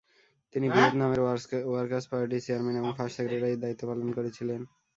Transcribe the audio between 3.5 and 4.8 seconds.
দায়িত্ব পালন করেছিলেন।